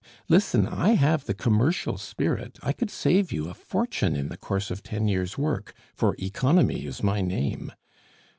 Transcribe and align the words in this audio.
Listen; 0.27 0.65
I 0.65 0.93
have 0.95 1.25
the 1.25 1.35
commercial 1.35 1.95
spirit; 1.95 2.57
I 2.63 2.73
could 2.73 2.89
save 2.89 3.31
you 3.31 3.47
a 3.51 3.53
fortune 3.53 4.15
in 4.15 4.29
the 4.29 4.35
course 4.35 4.71
of 4.71 4.81
ten 4.81 5.07
years' 5.07 5.37
work, 5.37 5.75
for 5.93 6.15
Economy 6.17 6.87
is 6.87 7.03
my 7.03 7.21
name! 7.21 7.71